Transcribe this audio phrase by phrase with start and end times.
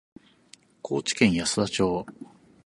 [0.81, 2.07] 高知県安田町